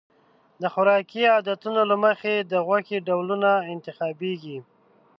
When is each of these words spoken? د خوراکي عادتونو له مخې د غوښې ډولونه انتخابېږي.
د 0.61 0.63
خوراکي 0.73 1.23
عادتونو 1.33 1.81
له 1.91 1.95
مخې 2.05 2.33
د 2.51 2.53
غوښې 2.67 2.97
ډولونه 3.07 3.51
انتخابېږي. 3.73 4.57